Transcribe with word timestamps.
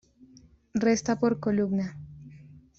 Resta 0.73 1.19
por 1.19 1.39
columna. 1.39 1.95